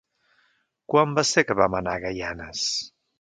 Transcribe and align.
Quan 0.93 1.13
va 1.19 1.25
ser 1.31 1.43
que 1.49 1.57
vam 1.59 1.75
anar 1.81 1.93
a 1.99 2.03
Gaianes? 2.07 2.65